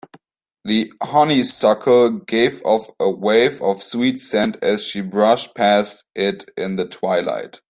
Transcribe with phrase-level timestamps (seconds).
[0.65, 6.75] The honeysuckle gave off a wave of sweet scent as she brushed past it in
[6.75, 7.59] the twilight.